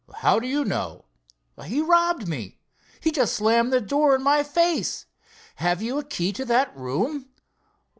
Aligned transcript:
"How 0.21 0.39
do 0.39 0.47
you 0.47 0.65
know?" 0.65 1.05
"He 1.63 1.79
robbed 1.79 2.27
me. 2.27 2.57
He 3.01 3.11
just 3.11 3.35
slammed 3.35 3.71
the 3.71 3.79
door 3.79 4.15
in 4.15 4.23
my 4.23 4.41
face. 4.41 5.05
Have 5.57 5.83
you 5.83 5.99
a 5.99 6.03
key 6.03 6.33
to 6.33 6.45
that 6.45 6.75
room?" 6.75 7.29